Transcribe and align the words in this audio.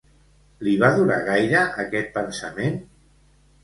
Li 0.67 0.73
va 0.85 0.89
durar 0.95 1.19
gaire 1.29 1.63
aquest 1.87 2.13
pensament? 2.19 2.85